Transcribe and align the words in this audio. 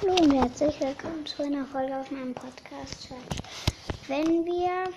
Hallo 0.00 0.14
und 0.22 0.32
herzlich 0.32 0.80
willkommen 0.80 1.26
zu 1.26 1.42
einer 1.42 1.64
Folge 1.66 1.96
auf 1.96 2.10
meinem 2.10 2.32
Podcast. 2.32 3.08
Wenn 4.06 4.44
wir 4.44 4.92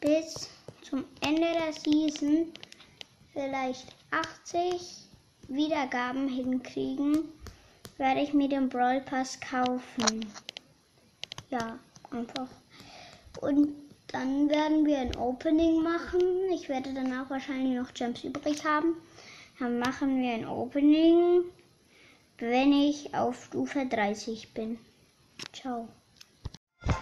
bis 0.00 0.48
zum 0.82 1.04
Ende 1.20 1.42
der 1.42 1.72
Season 1.72 2.46
vielleicht 3.32 3.94
80 4.12 5.08
Wiedergaben 5.48 6.28
hinkriegen, 6.28 7.28
werde 7.98 8.20
ich 8.20 8.32
mir 8.32 8.48
den 8.48 8.70
Brawl 8.70 9.02
Pass 9.02 9.38
kaufen. 9.40 10.24
Ja, 11.50 11.78
einfach. 12.10 12.48
Und 13.42 13.74
dann 14.08 14.48
werden 14.48 14.86
wir 14.86 14.98
ein 15.00 15.16
Opening 15.16 15.82
machen. 15.82 16.22
Ich 16.54 16.68
werde 16.70 16.94
danach 16.94 17.28
wahrscheinlich 17.28 17.78
noch 17.78 17.92
Gems 17.92 18.24
übrig 18.24 18.64
haben. 18.64 18.96
Dann 19.58 19.78
machen 19.78 20.22
wir 20.22 20.32
ein 20.32 20.48
Opening 20.48 21.44
wenn 22.40 22.72
ich 22.72 23.14
auf 23.14 23.44
Stufe 23.44 23.84
30 23.86 24.54
bin. 24.54 24.78
Ciao. 25.52 25.88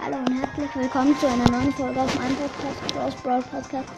Hallo 0.01 0.17
und 0.17 0.35
herzlich 0.35 0.75
willkommen 0.75 1.17
zu 1.21 1.29
einer 1.29 1.49
neuen 1.51 1.73
Folge 1.73 2.01
auf 2.01 2.19
meinem 2.19 2.35
Podcast, 2.35 2.93
Bros 2.93 3.15
Brawl 3.23 3.43
Podcast. 3.43 3.89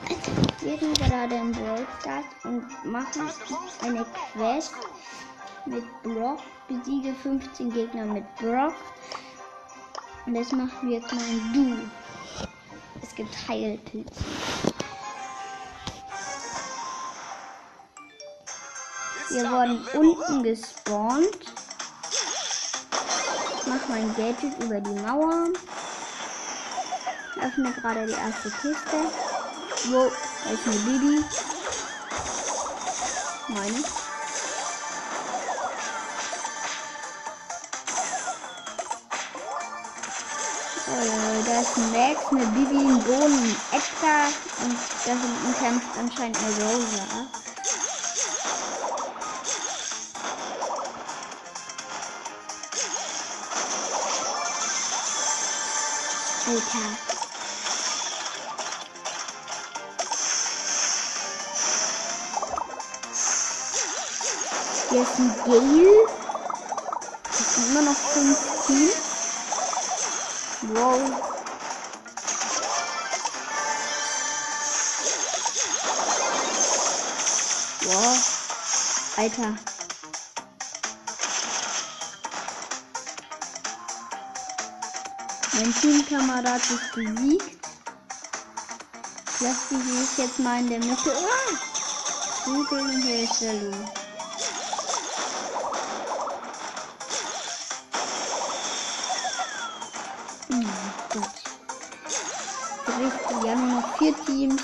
Wir 0.61 0.79
sind 0.79 0.99
gerade 0.99 1.35
im 1.35 1.53
Brawl 1.53 1.87
Stars 1.99 2.27
und 2.45 2.93
machen 2.93 3.31
eine 3.83 4.05
Quest 4.33 4.75
mit 5.65 5.85
Brock. 6.03 6.41
Besiege 6.69 7.15
15 7.15 7.73
Gegner 7.73 8.05
mit 8.05 8.25
Brock. 8.37 8.75
Und 10.27 10.35
das 10.35 10.53
machen 10.53 10.91
wir 10.91 10.99
jetzt 10.99 11.13
mal 11.13 11.23
in 11.23 11.53
Du. 11.55 11.79
Es 13.03 13.15
gibt 13.15 13.35
Heilpilze. 13.49 14.25
Wir 19.31 19.49
wurden 19.49 19.87
unten 19.95 20.43
gespawnt. 20.43 21.39
Ich 23.61 23.67
mach 23.67 23.89
mein 23.89 24.13
Gadget 24.17 24.61
über 24.61 24.81
die 24.81 25.01
Mauer. 25.01 25.45
Öffne 27.41 27.73
gerade 27.81 28.07
die 28.07 28.13
erste 28.13 28.51
Kiste. 28.51 28.99
Wo? 29.85 30.11
Da 30.45 30.51
ist 30.51 30.67
eine 30.67 30.77
Bibi. 30.79 31.25
Meine. 33.49 33.85
Oh, 40.89 41.45
da 41.47 41.61
ist 41.61 41.77
ein 41.77 41.93
Max, 41.93 42.33
eine 42.33 42.47
Bibi, 42.47 42.79
ein 42.79 43.03
Bohnen, 43.05 43.39
ein 43.39 43.79
Edgar 43.79 44.27
und 44.65 44.77
da 45.05 45.13
hinten 45.13 45.55
kämpft 45.61 45.99
anscheinend 45.99 46.37
eine 46.39 46.65
Rosa. 46.65 47.40
Alter. 56.47 56.79
Hier 64.89 65.03
ist 65.03 65.19
ein 65.19 65.35
Gale. 65.45 66.09
Es 67.31 67.55
sind 67.55 67.71
immer 67.71 67.83
noch 67.83 67.97
fünf 67.97 68.39
Teams. 68.67 68.95
Wow. 70.63 71.01
Wow. 77.83 78.17
Alter. 79.17 79.70
Mein 85.61 85.75
Teamkamerad 85.75 86.63
ist 86.71 86.95
besiegt. 86.95 87.69
Lass 89.41 89.69
dich 89.69 90.17
jetzt 90.17 90.39
mal 90.39 90.59
in 90.61 90.71
der 90.71 90.79
Mitte. 90.79 91.13
Ah! 91.13 91.55
Google 92.47 92.81
und 92.81 93.03
hier. 93.03 93.21
Richtig, 102.99 103.43
wir 103.43 103.51
haben 103.51 103.75
noch 103.75 103.99
vier 103.99 104.15
Teams. 104.25 104.63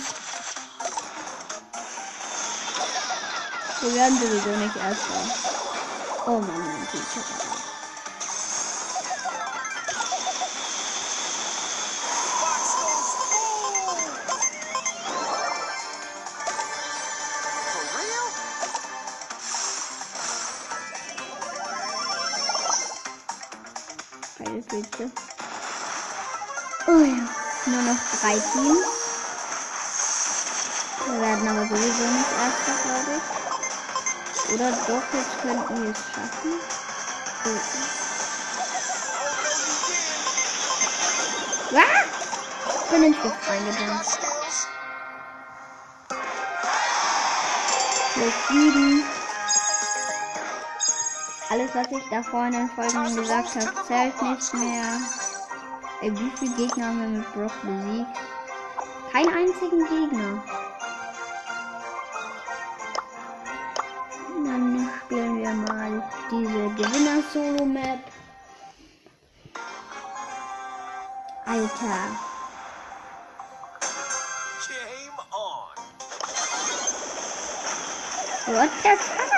Wir 3.83 3.95
werden 3.95 4.19
sowieso 4.19 4.49
nicht 4.49 4.77
erster. 4.77 5.15
Oh 6.27 6.41
Mann, 6.41 6.59
mein 6.59 6.89
Teamkamerad. 6.91 7.56
Pilze. 24.47 25.11
Oh 26.87 26.91
ja, 26.93 27.29
nur 27.67 27.83
noch 27.83 27.99
drei 28.21 28.39
Teams. 28.39 28.87
Wir 31.07 31.21
werden 31.21 31.49
aber 31.49 31.67
sowieso 31.67 32.05
nicht 32.05 32.33
erster, 32.39 32.75
glaube 32.85 33.13
ich. 33.17 34.55
Oder 34.55 34.71
doch, 34.71 35.03
jetzt 35.13 35.41
könnten 35.43 35.83
wir 35.83 35.91
es 35.91 35.99
schaffen. 35.99 36.53
Oh. 37.45 37.61
Ah! 41.77 42.05
Bin 42.91 43.03
ins 43.03 43.23
Gift 43.23 43.49
reingegangen. 43.49 44.01
Plus 48.15 48.35
sieben. 48.49 49.16
Alles, 51.49 51.73
was 51.75 51.87
ich 51.93 52.09
davor 52.11 52.47
in 52.47 52.53
den 52.53 52.69
Folgen 52.69 53.15
gesagt 53.15 53.55
habe, 53.55 53.87
zählt 53.87 54.21
nicht 54.21 54.55
mehr. 54.55 55.01
Ey, 56.03 56.11
wie 56.19 56.33
viele 56.37 56.57
Gegner 56.57 56.87
haben 56.87 57.01
wir 57.01 57.09
mit 57.09 57.33
Brock 57.35 57.53
besiegt? 57.63 58.19
Keinen 59.13 59.33
einzigen 59.33 59.87
Gegner. 59.87 60.43
Dann 64.45 64.91
spielen 65.05 65.39
wir 65.39 65.53
mal 65.53 66.11
diese 66.31 66.69
Gewinner-Solo-Map. 66.75 68.01
Alter. 71.47 72.27
What 78.49 78.71
the 78.83 78.97
fuck? 78.97 79.36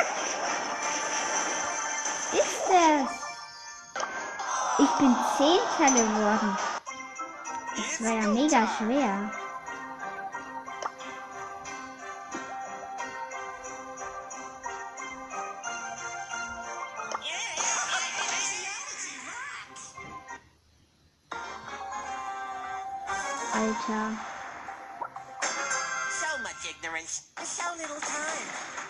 Das? 2.69 3.11
Ich 4.79 4.91
bin 4.99 5.17
Zehnter 5.37 5.93
geworden. 5.93 6.57
Das 7.77 8.03
war 8.03 8.13
ja 8.13 8.29
mega 8.29 8.69
schwer. 8.77 9.31
Alter. 23.55 24.17
So 26.11 26.39
much 26.43 26.71
ignorance, 26.71 27.23
so 27.43 27.65
little 27.77 28.01
time. 28.01 28.88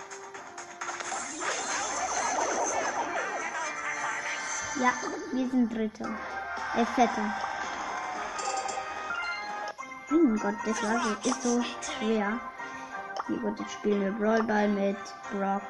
Ja, 4.81 4.93
wir 5.33 5.49
sind 5.51 5.75
Dritter. 5.75 6.09
Äh, 6.77 6.85
Vetter. 6.85 7.35
Mein 10.09 10.37
Gott, 10.37 10.55
das 10.65 10.83
war 10.85 11.03
so, 11.03 11.29
ist 11.29 11.43
so 11.43 11.65
schwer. 11.81 12.39
Hier 13.27 13.37
gut, 13.39 13.59
jetzt 13.59 13.73
spielen 13.73 14.01
wir 14.03 14.13
Brawlball 14.13 14.69
mit 14.69 14.97
Brock. 15.33 15.63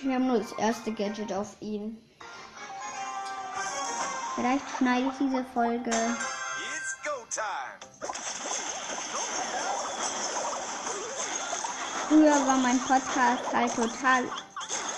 Wir 0.00 0.14
haben 0.14 0.28
nur 0.28 0.38
das 0.38 0.52
erste 0.52 0.92
Gadget 0.92 1.30
auf 1.30 1.54
ihn. 1.60 2.00
Vielleicht 4.34 4.64
schneide 4.78 5.08
ich 5.08 5.18
diese 5.18 5.44
Folge. 5.52 5.90
Früher 12.08 12.46
war 12.46 12.56
mein 12.56 12.80
Podcast 12.80 13.52
halt 13.52 13.74
total 13.74 14.24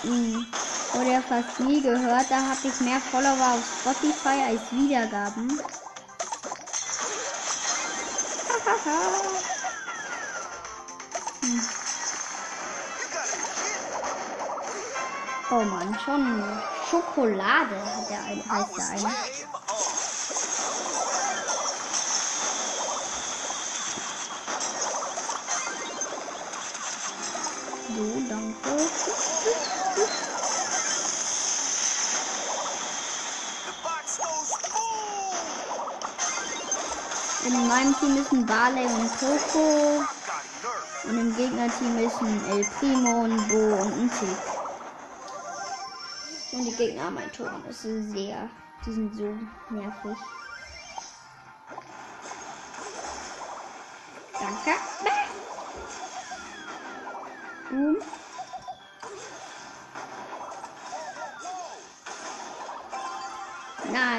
wurde 0.03 1.21
fast 1.27 1.59
nie 1.59 1.81
gehört. 1.81 2.29
Da 2.29 2.41
habe 2.49 2.67
ich 2.67 2.79
mehr 2.81 2.99
Follower 3.11 3.55
auf 3.55 3.65
Spotify 3.79 4.43
als 4.47 4.71
Wiedergaben. 4.71 5.59
hm. 11.41 11.61
Oh 15.51 15.63
Mann, 15.65 15.97
schon 15.99 16.43
Schokolade 16.89 17.75
hat 17.75 18.09
der 18.09 18.23
eine, 18.23 18.43
heißt 18.49 18.77
der 18.77 18.87
eine. 18.89 19.13
So, 27.95 28.21
danke. 28.27 28.89
In 37.45 37.67
meinem 37.67 37.95
Team 37.99 38.17
ist 38.17 38.31
ein 38.31 38.45
Barley 38.45 38.85
und 38.85 39.11
Coco. 39.19 40.03
Und 41.03 41.17
im 41.19 41.35
Gegnerteam 41.35 41.97
ist 41.99 42.21
ein 42.21 42.41
El 42.49 42.65
Primo, 42.79 43.25
ein 43.25 43.47
Bo 43.47 43.81
und 43.83 43.93
ein 43.93 44.09
Tick. 44.09 44.37
Und 46.53 46.65
die 46.65 46.75
Gegner 46.75 47.03
haben 47.03 47.17
ein 47.17 47.31
Tor. 47.31 47.51
Das 47.67 47.85
ist 47.85 48.11
sehr. 48.11 48.49
Die 48.85 48.91
sind 48.91 49.13
so 49.15 49.37
nervig. 49.69 50.17
Danke. 54.39 54.79
Boom. 57.69 58.22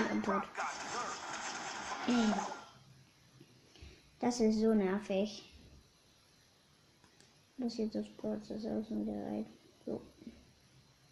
Nein, 0.04 0.16
und 0.16 0.24
tot. 0.24 0.42
Das 4.20 4.40
ist 4.40 4.60
so 4.60 4.74
nervig. 4.74 5.50
Das 7.56 7.76
jetzt 7.78 7.94
das 7.94 8.50
ist 8.50 8.66
aus 8.66 8.90
und 8.90 9.06
wieder 9.06 9.26
rein. 9.26 9.46
So. 9.86 10.02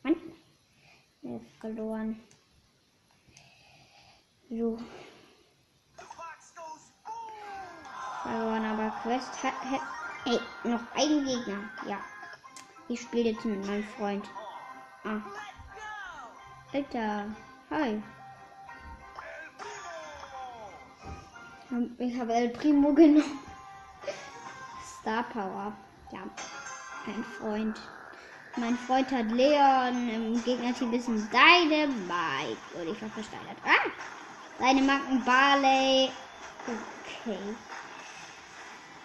Mann. 0.02 0.16
Ist 1.22 1.56
verloren. 1.60 2.20
So. 4.50 4.78
Verloren, 8.22 8.64
aber 8.64 8.90
Quest 9.02 9.42
hat 9.42 9.54
ey, 10.26 10.38
noch 10.64 10.80
ein 10.94 11.24
Gegner. 11.24 11.70
Ja. 11.88 12.00
Ich 12.88 13.00
spiele 13.00 13.30
jetzt 13.30 13.44
mit 13.44 13.64
meinem 13.66 13.84
Freund. 13.84 14.28
Ah. 15.04 15.20
Alter. 16.72 17.26
Hi. 17.70 18.02
Ich 21.98 22.18
habe 22.18 22.34
El 22.34 22.50
Primo 22.50 22.92
genommen. 22.92 23.38
Star 25.00 25.22
Power. 25.22 25.72
Ja. 26.12 26.20
Ein 27.06 27.24
Freund. 27.38 27.80
Mein 28.56 28.76
Freund 28.76 29.10
hat 29.10 29.30
Leon. 29.30 30.10
Im 30.10 30.44
Gegnerteam 30.44 30.92
ist 30.92 31.08
ein 31.08 31.26
Dynamite. 31.30 32.58
Und 32.74 32.88
ich 32.88 33.00
war 33.00 33.08
versteinert. 33.08 33.56
Ah! 33.64 33.88
Seine 34.58 34.82
Marken 34.82 35.24
Barley. 35.24 36.10
Okay. 36.66 37.38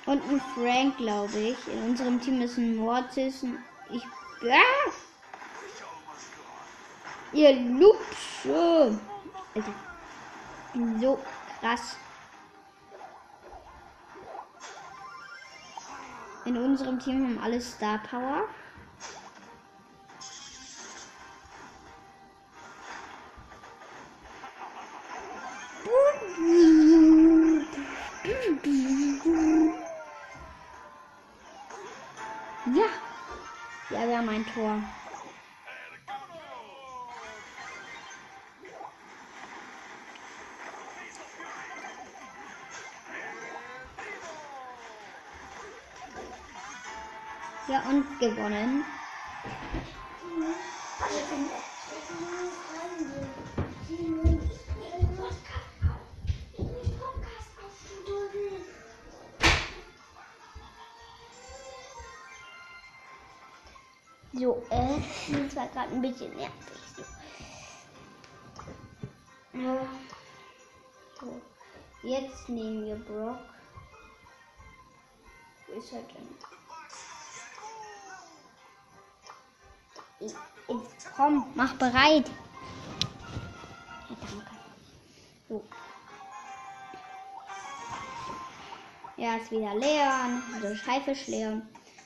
Und 0.05 0.21
ein 0.29 0.41
Frank, 0.53 0.97
glaube 0.97 1.37
ich. 1.39 1.67
In 1.73 1.91
unserem 1.91 2.19
Team 2.19 2.41
ist 2.41 2.57
ein 2.57 2.75
Mortis. 2.75 3.45
Ich. 3.89 4.03
Ah! 4.43 4.91
Ihr 7.31 7.53
Lupsche. 7.53 8.99
Alter. 9.55 9.73
So 10.99 11.17
krass. 11.61 11.95
In 16.47 16.55
unserem 16.55 16.97
Team 16.97 17.25
haben 17.25 17.39
alle 17.43 17.59
Star 17.59 17.97
Power. 18.09 18.47
Ja. 32.65 32.85
Ja, 33.89 34.07
wir 34.07 34.17
haben 34.17 34.29
ein 34.29 34.45
Tor. 34.53 34.81
Und 47.89 48.19
gewonnen. 48.19 48.85
So, 64.33 64.61
äh, 64.69 64.99
das 65.31 65.55
war 65.55 65.67
gerade 65.67 65.93
ein 65.93 66.01
bisschen 66.01 66.31
nervig. 66.35 66.51
So. 66.95 67.03
So. 71.19 71.41
Jetzt 72.03 72.47
nehmen 72.49 72.85
wir 72.85 72.95
Brock. 72.97 73.39
Wo 75.67 75.73
ist 75.73 75.91
er 75.91 76.01
denn? 76.03 76.27
Ich, 80.19 80.33
ich, 80.67 80.75
komm, 81.15 81.45
mach 81.55 81.73
bereit. 81.75 82.29
So. 85.47 85.63
Ja, 89.17 89.35
ist 89.35 89.51
wieder 89.51 89.75
Leon, 89.75 90.41
also 90.55 90.75
Scheifisch 90.75 91.27
Leon. 91.27 91.61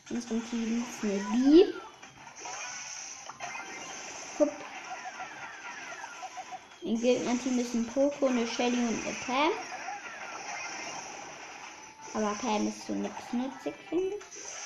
In 0.09 0.15
unserem 0.17 0.49
Team 0.49 0.85
ist 0.89 1.03
eine 1.03 1.19
Bee. 1.31 1.73
Hup. 4.39 4.51
Im 6.81 6.99
Gegnerteam 6.99 7.59
ist 7.59 7.73
ein 7.73 7.85
Poco, 7.85 8.27
eine 8.27 8.45
Shelly 8.45 8.79
und 8.79 9.05
eine 9.05 9.15
Pam. 9.25 9.51
Aber 12.13 12.35
Pam 12.41 12.67
ist 12.67 12.87
so 12.87 12.93
nix 12.93 13.13
nützig, 13.31 13.75
finde 13.89 14.15
ich. 14.15 14.60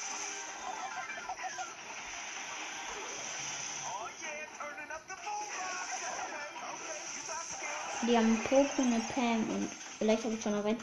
Die 8.08 8.16
haben 8.16 8.40
Poco, 8.44 8.84
eine 8.84 9.00
Pam 9.00 9.50
und 9.50 9.72
vielleicht 9.98 10.24
habe 10.24 10.36
ich 10.36 10.44
schon 10.44 10.52
noch 10.52 10.64
einen 10.64 10.78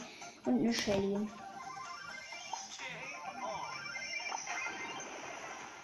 und 0.45 0.59
eine 0.59 0.73
Shelly. 0.73 1.25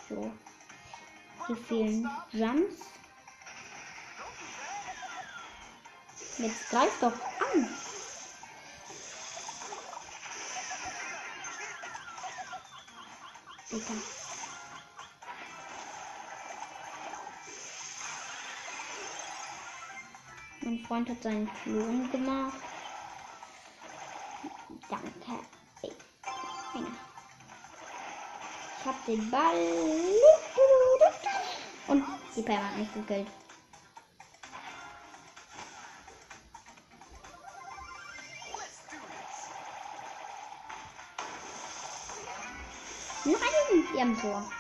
So. 0.10 0.31
Hier 1.48 1.55
fehlen 1.55 2.10
Jumps. 2.34 2.81
Jetzt 6.39 6.69
greif 6.69 7.00
doch 7.00 7.13
an. 7.13 7.69
Digga. 13.72 14.19
Mein 20.70 20.86
Freund 20.86 21.10
hat 21.10 21.24
seinen 21.24 21.50
Klon 21.64 22.12
gemacht. 22.12 22.54
Danke. 24.88 25.10
Ich 28.78 28.86
hab 28.86 29.06
den 29.08 29.32
Ball. 29.32 29.56
Und 31.88 32.06
die 32.36 32.42
Pam 32.44 32.58
hat 32.58 32.78
mich 32.78 32.94
gekillt. 32.94 33.28
Nein, 43.26 43.88
die 43.92 44.00
haben 44.00 44.22
Tor. 44.22 44.52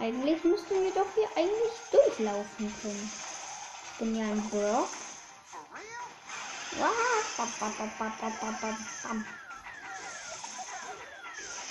Eigentlich 0.00 0.44
müssten 0.44 0.82
wir 0.82 0.92
doch 0.92 1.12
hier 1.14 1.28
eigentlich 1.34 1.72
durchlaufen 1.90 2.72
können. 2.80 3.10
Ich 3.84 3.98
bin 3.98 4.14
ja 4.14 4.26
ein 4.26 4.48
Brock. 4.48 4.88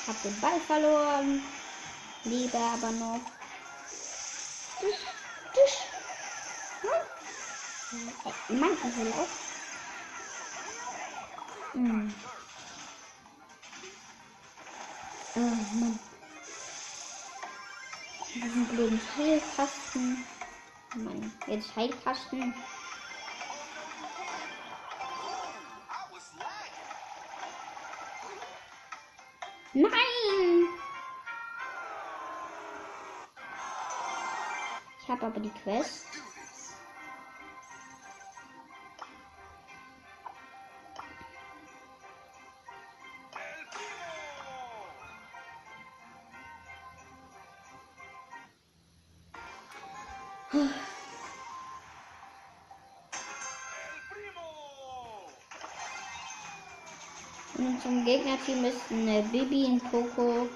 Hab 0.08 0.24
den 0.24 0.42
Ball 0.42 0.60
verloren. 0.62 1.42
Liebe 2.26 2.58
aber 2.58 2.92
noch. 2.92 3.22
Tisch, 4.82 5.06
tisch. 5.54 5.78
Mann, 8.50 8.60
Mann 8.60 8.78
also 8.84 9.04
lauf. 9.04 9.30
Hm. 11.74 12.14
Äh, 15.36 15.40
oh 15.40 15.78
Mann. 15.80 16.07
Blöden 18.78 19.02
Heilkasten. 19.18 20.24
Mann, 20.98 21.34
jetzt 21.48 21.76
Heilkasten. 21.76 22.54
Nein! 29.74 29.90
Ich 35.02 35.10
habe 35.10 35.26
aber 35.26 35.40
die 35.40 35.50
Quest. 35.50 36.06
Und 57.58 57.82
zum 57.82 58.06
Gegnerteam 58.06 58.66
ist 58.66 58.92
eine 58.92 59.24
Bibi, 59.24 59.66
ein 59.66 59.80
Poco 59.80 60.48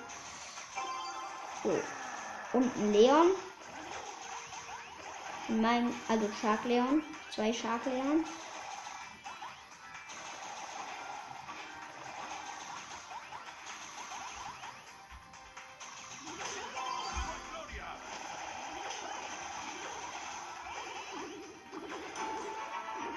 so. 1.63 1.81
und 2.53 2.77
ein 2.77 2.93
Leon. 2.93 3.31
In 5.47 5.61
meinem, 5.61 5.93
also 6.07 6.29
Shark 6.39 6.63
Leon. 6.65 7.01
Zwei 7.31 7.51
Shark 7.51 7.83
Leon. 7.85 8.23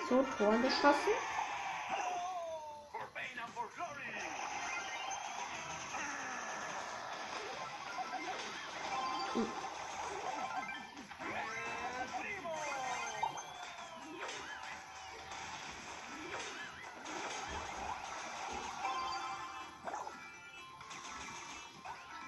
So, 0.08 0.24
Tor 0.38 0.56
geschossen. 0.58 1.33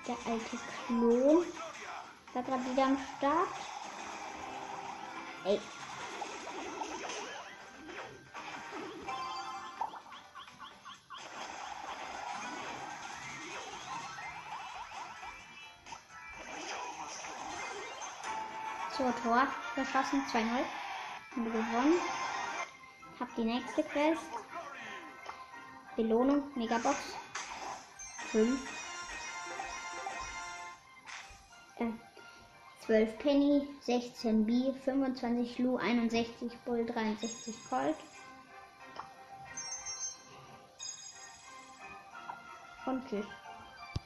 Der 0.06 0.16
alte 0.24 0.58
Klon. 0.86 1.44
Da 2.32 2.40
gerade 2.40 2.64
wieder 2.64 2.84
am 2.84 2.98
Start. 3.18 3.48
Ey. 5.44 5.60
So, 18.96 19.12
Tor 19.22 19.46
geschossen, 19.74 20.22
2-0. 20.32 20.40
Haben 21.32 21.44
wir 21.44 21.52
gewonnen. 21.52 22.00
Hab 23.18 23.34
die 23.34 23.44
nächste 23.44 23.82
Quest. 23.82 24.22
Belohnung, 25.96 26.44
Megabox. 26.54 26.96
5. 28.30 28.75
Äh, 31.78 31.86
12 32.86 33.18
Penny, 33.18 33.68
16 33.80 34.46
B, 34.46 34.72
25 34.84 35.58
Lu, 35.58 35.76
61 35.76 36.56
Bull, 36.64 36.86
63 36.86 37.54
Colt. 37.68 37.96
Und 42.86 43.06
tschüss. 43.08 43.26